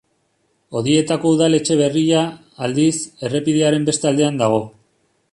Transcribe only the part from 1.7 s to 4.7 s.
berria, aldiz, errepidearen beste aldean dago.